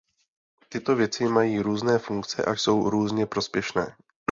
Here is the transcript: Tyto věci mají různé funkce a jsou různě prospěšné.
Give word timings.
Tyto 0.69 0.95
věci 0.95 1.23
mají 1.25 1.59
různé 1.59 1.99
funkce 1.99 2.45
a 2.45 2.51
jsou 2.55 2.89
různě 2.89 3.25
prospěšné. 3.25 3.95